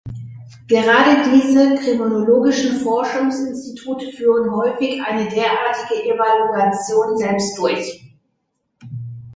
[0.67, 8.03] Gerade diese kriminologischen Forschungsinstitute führen häufig eine derartige Evaluation selbst durch.